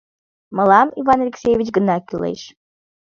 Мылам 0.55 0.87
Иван 0.99 1.19
Алексеевич 1.25 1.67
гына 1.77 1.95
кӱлеш. 1.99 2.41